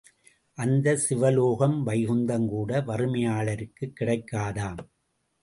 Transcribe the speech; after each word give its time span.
அந்தச் 0.57 0.97
சிவலோகம் 0.97 1.87
வைகுந்தம் 1.87 2.47
கூட 2.47 2.81
வறுமையாளருக்குக் 2.81 3.95
கிடைக்காதாம். 3.99 4.81